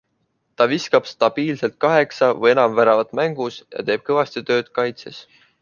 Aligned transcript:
Ta 0.61 0.65
viskab 0.71 1.09
stabiilselt 1.09 1.77
kaheksa 1.85 2.31
või 2.39 2.51
enam 2.55 2.75
väravat 2.81 3.15
mängus 3.23 3.61
ja 3.75 3.89
teeb 3.91 4.07
kõvasti 4.09 4.45
tööd 4.49 4.73
ka 4.73 4.81
kaitses. 4.83 5.25